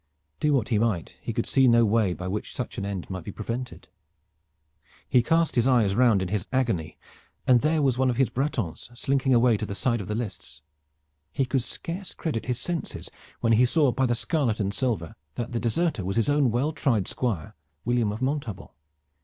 [0.39, 3.23] Do what he might, he could see no way by which such an end might
[3.23, 3.87] be prevented.
[5.07, 6.97] He cast his eyes round in his agony,
[7.45, 10.63] and there was one of his Bretons slinking away to the side of the lists.
[11.31, 13.11] He could scarce credit his senses
[13.41, 16.71] when he saw by the scarlet and silver that the deserter was his own well
[16.73, 17.55] tried squire,
[17.85, 18.69] William of Montaubon.